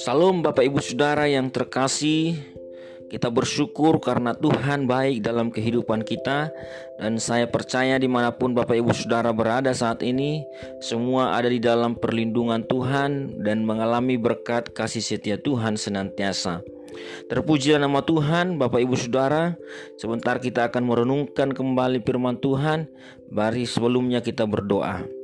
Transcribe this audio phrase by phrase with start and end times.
[0.00, 2.40] Salam Bapak Ibu Saudara yang terkasih.
[3.12, 6.48] Kita bersyukur karena Tuhan baik dalam kehidupan kita
[6.96, 10.48] Dan saya percaya di mana pun Bapak Ibu Saudara berada saat ini
[10.80, 16.64] Semua ada di dalam perlindungan Tuhan Dan mengalami berkat kasih setia Tuhan senantiasa
[17.28, 19.56] Terpujilah nama Tuhan, Bapak Ibu Saudara.
[19.96, 22.88] Sebentar kita akan merenungkan kembali firman Tuhan.
[23.32, 25.22] Bari sebelumnya kita berdoa.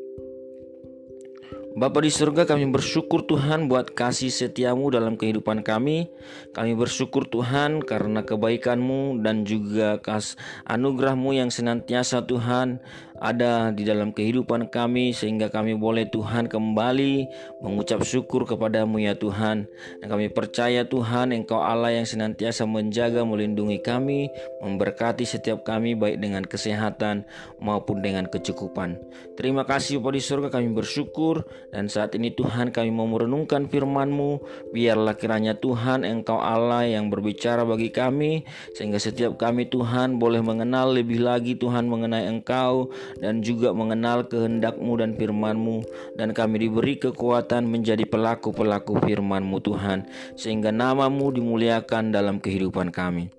[1.78, 6.10] Bapa di surga kami bersyukur Tuhan buat kasih setiamu dalam kehidupan kami
[6.50, 10.34] Kami bersyukur Tuhan karena kebaikanmu dan juga kas
[10.66, 12.82] anugerahmu yang senantiasa Tuhan
[13.18, 17.14] ada di dalam kehidupan kami sehingga kami boleh Tuhan kembali
[17.62, 19.66] mengucap syukur kepadamu ya Tuhan.
[20.02, 24.30] Dan kami percaya Tuhan Engkau Allah yang senantiasa menjaga melindungi kami
[24.62, 27.26] memberkati setiap kami baik dengan kesehatan
[27.58, 28.98] maupun dengan kecukupan.
[29.34, 30.48] Terima kasih Bapak di surga.
[30.50, 31.46] Kami bersyukur.
[31.70, 34.42] Dan saat ini Tuhan kami mau merenungkan firman-Mu.
[34.74, 38.42] Biarlah kiranya Tuhan Engkau Allah yang berbicara bagi kami
[38.74, 45.00] sehingga setiap kami Tuhan boleh mengenal lebih lagi Tuhan mengenai Engkau dan juga mengenal kehendakmu
[45.00, 45.84] dan firmanmu
[46.20, 50.04] dan kami diberi kekuatan menjadi pelaku-pelaku firmanmu Tuhan
[50.36, 53.32] sehingga namamu dimuliakan dalam kehidupan kami.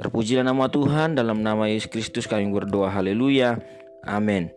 [0.00, 3.60] Terpujilah nama Tuhan dalam nama Yesus Kristus kami berdoa haleluya.
[4.02, 4.48] Amin.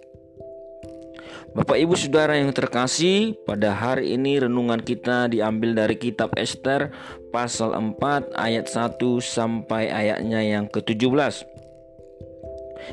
[1.53, 6.89] Bapak Ibu Saudara yang terkasih, pada hari ini renungan kita diambil dari kitab Esther
[7.30, 11.53] pasal 4 ayat 1 sampai ayatnya yang ke-17.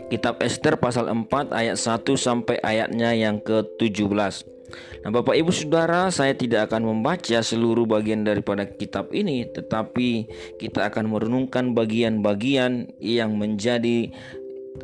[0.08, 4.60] Kitab Esther pasal 4 ayat 1 sampai ayatnya yang ke-17.
[5.02, 10.30] Nah, Bapak Ibu Saudara, saya tidak akan membaca seluruh bagian daripada kitab ini, tetapi
[10.62, 14.12] kita akan merenungkan bagian-bagian yang menjadi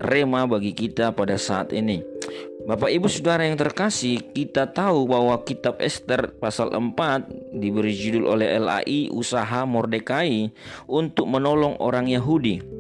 [0.03, 2.03] rema bagi kita pada saat ini.
[2.67, 8.59] Bapak Ibu Saudara yang terkasih, kita tahu bahwa kitab Esther pasal 4 diberi judul oleh
[8.59, 10.51] LAI Usaha Mordekai
[10.91, 12.76] untuk menolong orang Yahudi.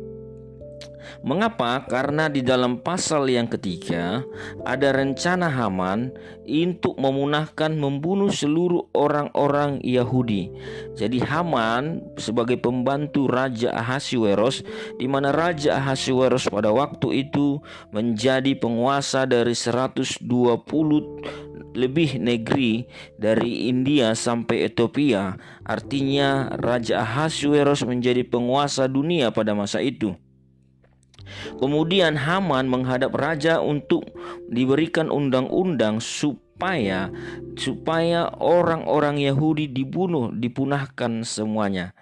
[1.23, 1.85] Mengapa?
[1.87, 4.23] Karena di dalam pasal yang ketiga
[4.65, 6.13] ada rencana Haman
[6.47, 10.51] untuk memunahkan membunuh seluruh orang-orang Yahudi.
[10.95, 14.63] Jadi Haman sebagai pembantu Raja Ahasuerus
[14.97, 17.59] di mana Raja Ahasuerus pada waktu itu
[17.91, 20.23] menjadi penguasa dari 120
[21.77, 22.89] lebih negeri
[23.21, 25.37] dari India sampai Ethiopia.
[25.63, 30.17] Artinya Raja Ahasuerus menjadi penguasa dunia pada masa itu.
[31.59, 34.07] Kemudian Haman menghadap raja untuk
[34.49, 37.13] diberikan undang-undang supaya
[37.57, 41.93] supaya orang-orang Yahudi dibunuh, dipunahkan semuanya.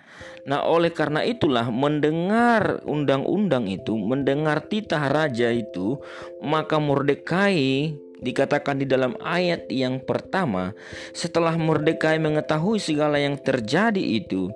[0.44, 5.98] Nah, oleh karena itulah mendengar undang-undang itu, mendengar titah raja itu,
[6.44, 10.72] maka Mordekai dikatakan di dalam ayat yang pertama,
[11.12, 14.48] setelah Mordekai mengetahui segala yang terjadi itu,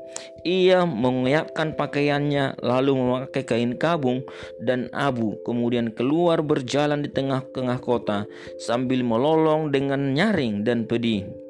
[0.42, 4.24] ia mengoyakkan pakaiannya lalu memakai kain kabung
[4.58, 8.24] dan abu, kemudian keluar berjalan di tengah-tengah kota
[8.56, 11.47] sambil melolong dengan nyaring dan pedih.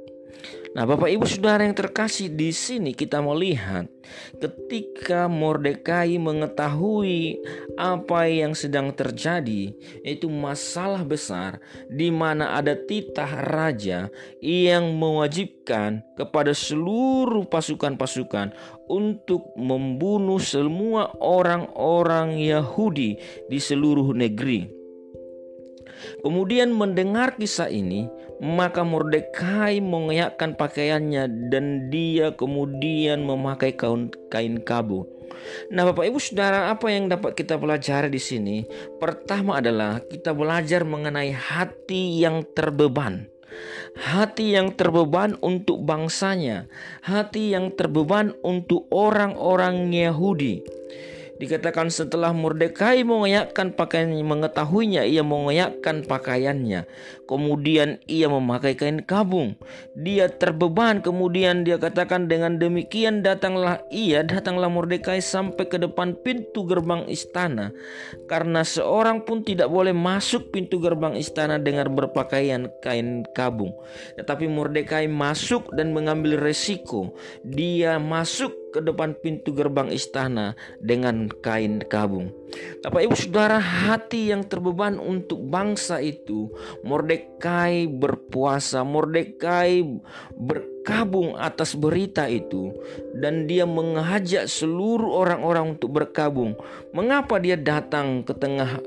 [0.77, 3.89] Nah, Bapak Ibu Saudara yang terkasih di sini kita melihat
[4.37, 7.41] ketika Mordekai mengetahui
[7.81, 9.73] apa yang sedang terjadi,
[10.05, 14.13] yaitu masalah besar di mana ada titah raja
[14.45, 18.53] yang mewajibkan kepada seluruh pasukan-pasukan
[18.87, 23.19] untuk membunuh semua orang-orang Yahudi
[23.49, 24.79] di seluruh negeri.
[26.23, 28.07] Kemudian mendengar kisah ini,
[28.39, 35.07] maka Mordekai mengoyakkan pakaiannya dan dia kemudian memakai kain, kain kabu.
[35.71, 38.57] Nah, Bapak Ibu Saudara, apa yang dapat kita pelajari di sini?
[38.99, 43.31] Pertama adalah kita belajar mengenai hati yang terbeban.
[43.99, 46.71] Hati yang terbeban untuk bangsanya,
[47.03, 50.63] hati yang terbeban untuk orang-orang Yahudi.
[51.39, 56.83] Dikatakan setelah Mordekai mengoyakkan pakaiannya, mengetahuinya ia mengoyakkan pakaiannya.
[57.31, 59.55] Kemudian ia memakai kain kabung.
[59.95, 60.99] Dia terbeban.
[60.99, 67.71] Kemudian dia katakan dengan demikian datanglah ia, datanglah Mordekai sampai ke depan pintu gerbang istana.
[68.27, 73.71] Karena seorang pun tidak boleh masuk pintu gerbang istana dengan berpakaian kain kabung.
[74.19, 77.15] Tetapi Mordekai masuk dan mengambil resiko.
[77.47, 82.33] Dia masuk ke depan pintu gerbang istana dengan kain kabung.
[82.85, 86.49] Bapak Ibu Saudara, hati yang terbeban untuk bangsa itu,
[86.85, 89.85] Mordekai berpuasa, Mordekai
[90.89, 92.73] berkabung atas berita itu
[93.21, 96.57] dan dia mengajak seluruh orang-orang untuk berkabung.
[96.97, 98.81] Mengapa dia datang ke tengah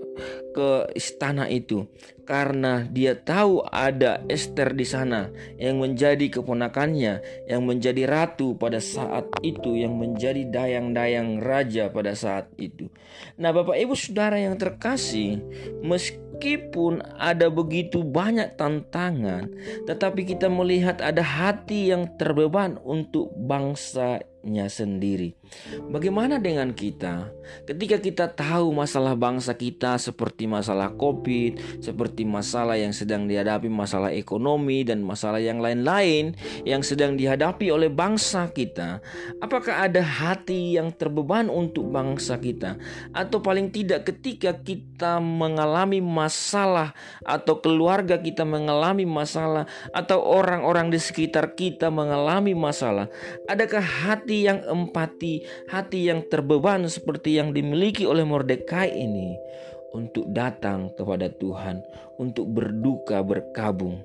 [0.52, 1.88] ke istana itu
[2.28, 9.28] karena dia tahu ada Esther di sana yang menjadi keponakannya yang menjadi ratu pada saat
[9.42, 12.88] itu yang menjadi dayang-dayang raja pada saat itu.
[13.36, 15.42] Nah, Bapak Ibu Saudara yang terkasih,
[15.82, 19.50] meskipun ada begitu banyak tantangan,
[19.90, 25.41] tetapi kita melihat ada hati yang terbeban untuk bangsa nya sendiri.
[25.92, 27.32] Bagaimana dengan kita?
[27.68, 34.16] Ketika kita tahu masalah bangsa kita seperti masalah Covid, seperti masalah yang sedang dihadapi masalah
[34.16, 36.34] ekonomi dan masalah yang lain-lain
[36.64, 39.04] yang sedang dihadapi oleh bangsa kita,
[39.44, 42.80] apakah ada hati yang terbeban untuk bangsa kita?
[43.12, 46.96] Atau paling tidak ketika kita mengalami masalah
[47.28, 53.12] atau keluarga kita mengalami masalah atau orang-orang di sekitar kita mengalami masalah,
[53.52, 59.36] adakah hati yang empati, hati yang terbeban seperti yang dimiliki oleh Mordekai ini
[59.92, 61.84] untuk datang kepada Tuhan,
[62.16, 64.02] untuk berduka berkabung.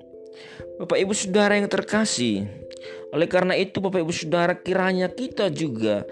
[0.77, 2.45] Bapak Ibu Saudara yang terkasih,
[3.09, 6.05] oleh karena itu Bapak Ibu Saudara kiranya kita juga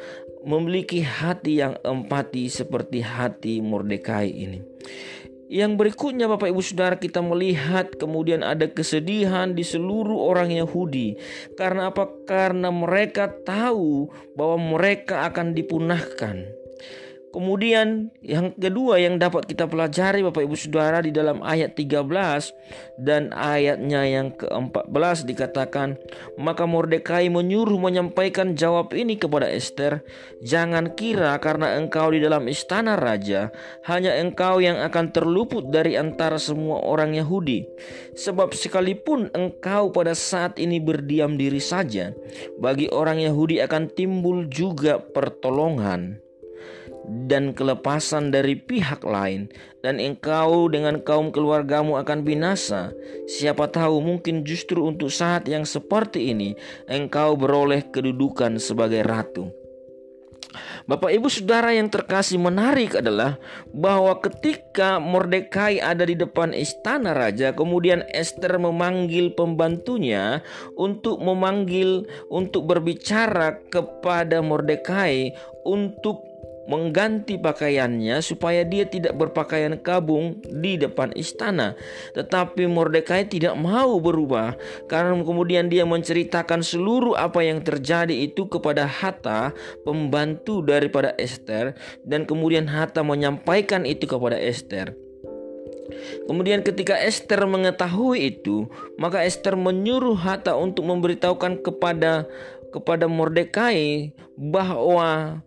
[0.45, 4.59] memiliki hati yang empati seperti hati Mordekai ini.
[5.55, 11.15] Yang berikutnya Bapak Ibu Saudara kita melihat kemudian ada kesedihan di seluruh orang Yahudi.
[11.55, 12.11] Karena apa?
[12.27, 16.64] Karena mereka tahu bahwa mereka akan dipunahkan.
[17.35, 22.07] Kemudian yang kedua yang dapat kita pelajari Bapak Ibu Saudara di dalam ayat 13
[22.95, 25.99] dan ayatnya yang ke-14 dikatakan
[26.39, 29.99] maka Mordekai menyuruh menyampaikan jawab ini kepada Esther
[30.47, 33.51] jangan kira karena engkau di dalam istana raja
[33.83, 37.67] hanya engkau yang akan terluput dari antara semua orang Yahudi.
[38.15, 42.15] Sebab sekalipun engkau pada saat ini berdiam diri saja
[42.63, 46.23] bagi orang Yahudi akan timbul juga pertolongan
[47.25, 49.49] dan kelepasan dari pihak lain.
[49.85, 52.89] Dan engkau dengan kaum keluargamu akan binasa.
[53.29, 56.57] Siapa tahu mungkin justru untuk saat yang seperti ini
[56.89, 59.53] engkau beroleh kedudukan sebagai ratu.
[60.85, 63.41] Bapak Ibu Saudara yang terkasih menarik adalah
[63.73, 70.45] bahwa ketika Mordekai ada di depan istana raja kemudian Esther memanggil pembantunya
[70.77, 75.33] untuk memanggil untuk berbicara kepada Mordekai
[75.65, 76.34] untuk
[76.65, 81.77] mengganti pakaiannya supaya dia tidak berpakaian kabung di depan istana.
[82.17, 84.57] Tetapi Mordekai tidak mau berubah
[84.89, 89.53] karena kemudian dia menceritakan seluruh apa yang terjadi itu kepada Hatta,
[89.85, 94.97] pembantu daripada Esther dan kemudian Hatta menyampaikan itu kepada Esther.
[96.25, 98.65] Kemudian ketika Esther mengetahui itu,
[98.97, 102.25] maka Esther menyuruh Hatta untuk memberitahukan kepada
[102.73, 105.39] kepada Mordekai bahwa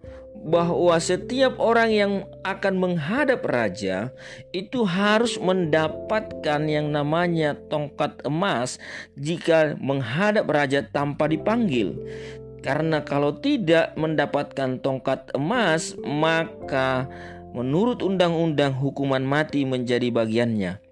[0.42, 2.12] bahwa setiap orang yang
[2.46, 4.14] akan menghadap raja
[4.54, 8.78] itu harus mendapatkan yang namanya tongkat emas
[9.18, 11.98] jika menghadap raja tanpa dipanggil.
[12.58, 17.06] Karena kalau tidak mendapatkan tongkat emas, maka
[17.54, 20.87] menurut undang-undang hukuman mati menjadi bagiannya.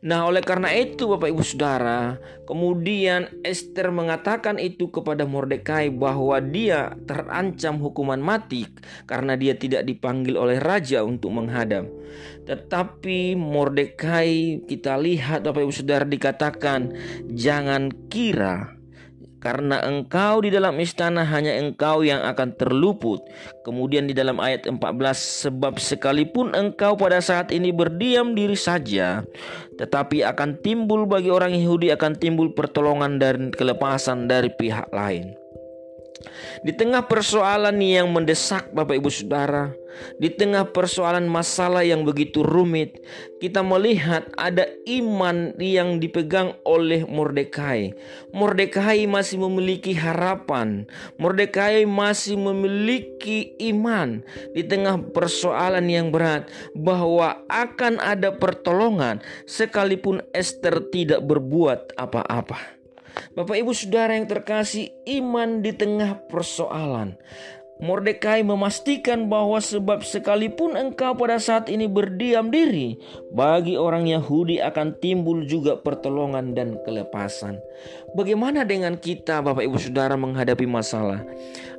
[0.00, 2.16] Nah, oleh karena itu, Bapak Ibu Saudara,
[2.48, 8.64] kemudian Esther mengatakan itu kepada Mordekai bahwa dia terancam hukuman mati
[9.04, 11.84] karena dia tidak dipanggil oleh raja untuk menghadap.
[12.48, 16.96] Tetapi Mordekai kita lihat Bapak Ibu Saudara dikatakan,
[17.28, 18.79] "Jangan kira
[19.40, 23.24] karena engkau di dalam istana hanya engkau yang akan terluput.
[23.66, 24.78] Kemudian di dalam ayat 14
[25.48, 29.24] sebab sekalipun engkau pada saat ini berdiam diri saja
[29.80, 35.39] tetapi akan timbul bagi orang Yahudi akan timbul pertolongan dan kelepasan dari pihak lain.
[36.60, 39.72] Di tengah persoalan yang mendesak Bapak Ibu Saudara,
[40.20, 43.00] di tengah persoalan masalah yang begitu rumit,
[43.40, 47.96] kita melihat ada iman yang dipegang oleh Mordekai.
[48.32, 50.84] Mordekai masih memiliki harapan.
[51.16, 60.84] Mordekai masih memiliki iman di tengah persoalan yang berat bahwa akan ada pertolongan sekalipun Esther
[60.92, 62.79] tidak berbuat apa-apa.
[63.34, 64.90] Bapak Ibu Saudara yang terkasih,
[65.20, 67.16] iman di tengah persoalan.
[67.80, 73.00] Mordekai memastikan bahwa sebab sekalipun engkau pada saat ini berdiam diri,
[73.32, 77.56] bagi orang Yahudi akan timbul juga pertolongan dan kelepasan.
[78.12, 81.24] Bagaimana dengan kita, Bapak Ibu Saudara, menghadapi masalah?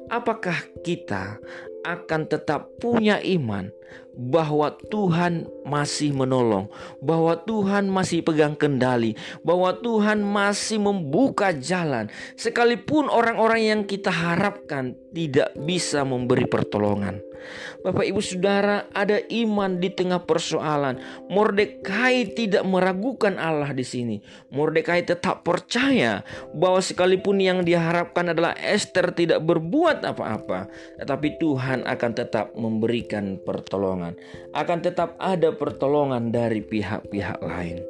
[0.09, 1.37] Apakah kita
[1.85, 3.69] akan tetap punya iman?
[4.11, 6.67] bahwa Tuhan masih menolong,
[6.99, 14.93] bahwa Tuhan masih pegang kendali, bahwa Tuhan masih membuka jalan, sekalipun orang-orang yang kita harapkan
[15.15, 17.23] tidak bisa memberi pertolongan.
[17.81, 21.01] Bapak Ibu Saudara, ada iman di tengah persoalan.
[21.27, 24.17] Mordekai tidak meragukan Allah di sini.
[24.53, 26.21] Mordekai tetap percaya
[26.53, 30.69] bahwa sekalipun yang diharapkan adalah Esther tidak berbuat apa-apa,
[31.01, 34.13] tetapi Tuhan akan tetap memberikan pertolongan.
[34.53, 37.81] Akan tetap ada pertolongan dari pihak-pihak lain.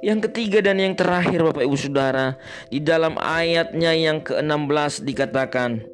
[0.00, 2.40] Yang ketiga dan yang terakhir Bapak Ibu Saudara,
[2.72, 5.84] di dalam ayatnya yang ke-16 dikatakan,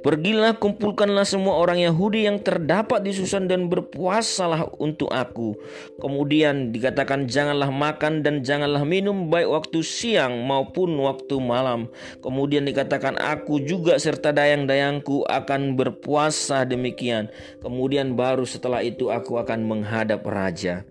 [0.00, 5.58] Pergilah kumpulkanlah semua orang Yahudi yang terdapat di Susan dan berpuasalah untuk aku.
[5.98, 11.90] Kemudian dikatakan janganlah makan dan janganlah minum baik waktu siang maupun waktu malam.
[12.24, 17.28] Kemudian dikatakan aku juga serta dayang-dayangku akan berpuasa demikian.
[17.60, 20.86] Kemudian baru setelah itu aku akan menghadap raja.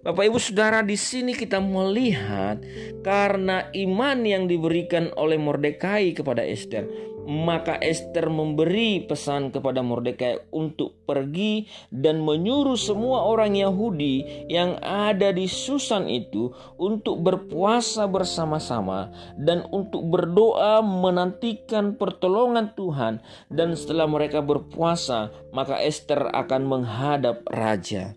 [0.00, 2.62] Bapak Ibu Saudara di sini kita melihat
[3.04, 6.88] karena iman yang diberikan oleh Mordekai kepada Esther
[7.28, 15.28] maka Esther memberi pesan kepada Mordekai untuk pergi dan menyuruh semua orang Yahudi yang ada
[15.28, 16.48] di Susan itu
[16.80, 23.20] untuk berpuasa bersama-sama dan untuk berdoa menantikan pertolongan Tuhan
[23.52, 28.16] dan setelah mereka berpuasa maka Esther akan menghadap raja.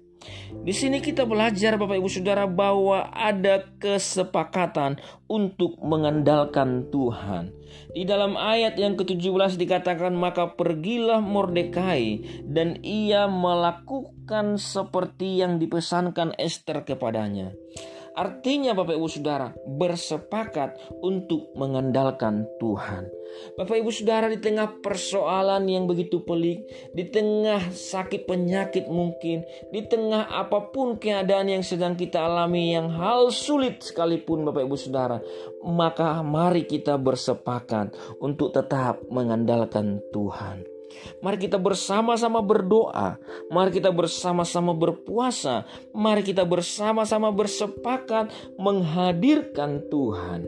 [0.61, 7.49] Di sini kita belajar Bapak Ibu Saudara bahwa ada kesepakatan untuk mengandalkan Tuhan.
[7.95, 16.37] Di dalam ayat yang ke-17 dikatakan maka pergilah Mordekai dan ia melakukan seperti yang dipesankan
[16.37, 17.55] Esther kepadanya.
[18.11, 23.07] Artinya Bapak Ibu Saudara bersepakat untuk mengandalkan Tuhan.
[23.55, 29.81] Bapak Ibu Saudara di tengah persoalan yang begitu pelik, di tengah sakit penyakit mungkin, di
[29.87, 35.17] tengah apa pun keadaan yang sedang kita alami yang hal sulit sekalipun Bapak Ibu Saudara,
[35.63, 40.70] maka mari kita bersepakat untuk tetap mengandalkan Tuhan.
[41.21, 43.19] Mari kita bersama-sama berdoa.
[43.53, 45.67] Mari kita bersama-sama berpuasa.
[45.93, 50.47] Mari kita bersama-sama bersepakat menghadirkan Tuhan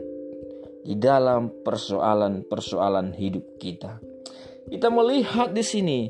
[0.84, 3.98] di dalam persoalan-persoalan hidup kita.
[4.68, 6.00] Kita melihat di sini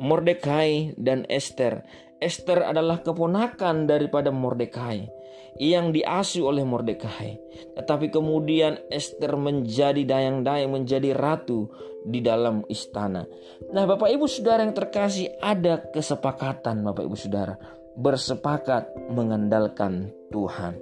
[0.00, 1.84] Mordekai dan Esther.
[2.22, 5.10] Esther adalah keponakan daripada Mordekai
[5.58, 7.36] yang diasuh oleh Mordekai.
[7.76, 11.68] Tetapi kemudian Esther menjadi dayang-dayang, menjadi ratu
[12.06, 13.26] di dalam istana.
[13.74, 17.54] Nah, Bapak Ibu Saudara yang terkasih, ada kesepakatan Bapak Ibu Saudara
[17.92, 20.80] bersepakat mengandalkan Tuhan.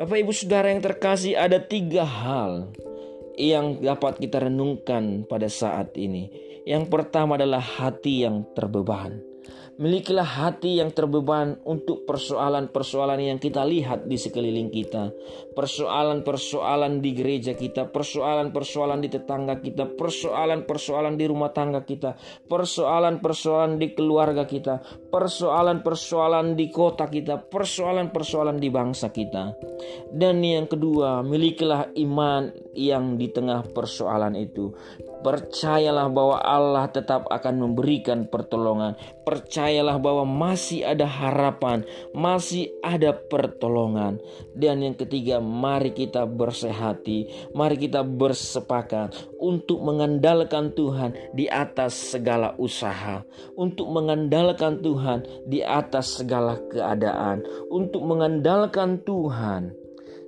[0.00, 2.72] Bapak Ibu Saudara yang terkasih, ada tiga hal
[3.36, 6.32] yang dapat kita renungkan pada saat ini.
[6.62, 9.31] Yang pertama adalah hati yang terbeban.
[9.72, 15.08] Milikilah hati yang terbeban untuk persoalan-persoalan yang kita lihat di sekeliling kita.
[15.56, 22.20] Persoalan-persoalan di gereja kita, persoalan-persoalan di tetangga kita, persoalan-persoalan di rumah tangga kita,
[22.52, 29.52] persoalan-persoalan di keluarga kita, persoalan-persoalan di kota kita, persoalan-persoalan di bangsa kita.
[30.08, 34.72] Dan yang kedua, milikilah iman yang di tengah persoalan itu.
[35.22, 38.98] Percayalah bahwa Allah tetap akan memberikan pertolongan.
[39.22, 44.18] Percayalah bahwa masih ada harapan, masih ada pertolongan.
[44.56, 52.54] Dan yang ketiga, mari kita bersehati, mari kita bersepakat untuk mengandalkan Tuhan di atas segala
[52.62, 53.26] usaha,
[53.58, 59.74] untuk mengandalkan Tuhan di atas segala keadaan, untuk mengandalkan Tuhan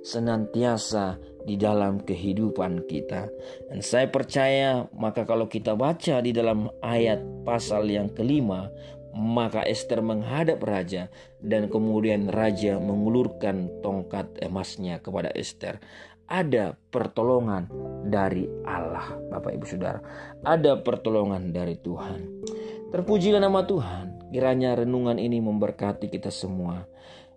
[0.03, 1.17] senantiasa
[1.47, 3.31] di dalam kehidupan kita.
[3.71, 8.69] Dan saya percaya maka kalau kita baca di dalam ayat pasal yang kelima,
[9.15, 11.07] maka Esther menghadap raja
[11.39, 15.79] dan kemudian raja mengulurkan tongkat emasnya kepada Esther.
[16.25, 17.69] Ada pertolongan
[18.01, 20.01] dari Allah, Bapak Ibu Saudara.
[20.41, 22.41] Ada pertolongan dari Tuhan.
[22.89, 24.33] Terpujilah nama Tuhan.
[24.33, 26.81] Kiranya renungan ini memberkati kita semua.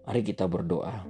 [0.09, 1.05] Mari kita berdoa.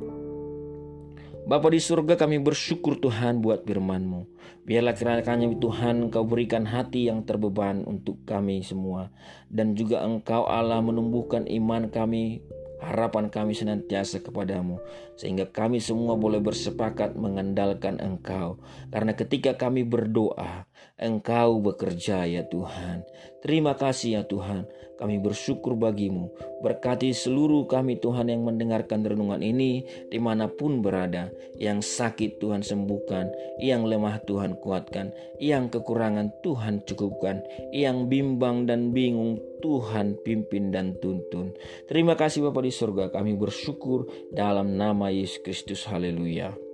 [1.48, 4.26] Bapa di surga kami bersyukur Tuhan buat firman-Mu.
[4.68, 9.08] Biarlah kiranya Tuhan Engkau berikan hati yang terbeban untuk kami semua.
[9.48, 12.42] Dan juga Engkau Allah menumbuhkan iman kami
[12.78, 14.78] harapan kami senantiasa kepadamu
[15.18, 18.62] sehingga kami semua boleh bersepakat mengandalkan Engkau.
[18.94, 20.67] Karena ketika kami berdoa
[20.98, 23.06] Engkau bekerja ya Tuhan
[23.40, 24.66] terima kasih ya Tuhan
[24.98, 31.30] kami bersyukur bagimu Berkati seluruh kami Tuhan yang mendengarkan renungan ini di mana pun berada.
[31.54, 33.30] Yang sakit Tuhan sembuhkan,
[33.62, 40.98] yang lemah Tuhan kuatkan, yang kekurangan Tuhan cukupkan, yang bimbang dan bingung Tuhan pimpin dan
[40.98, 41.54] tuntun.
[41.86, 45.86] Terima kasih Bapak di surga kami bersyukur dalam nama Yesus Kristus.
[45.86, 46.67] Haleluya.